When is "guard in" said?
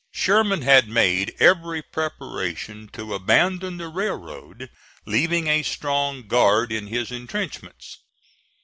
6.27-6.87